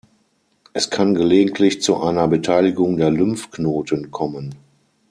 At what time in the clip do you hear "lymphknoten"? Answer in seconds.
3.11-4.09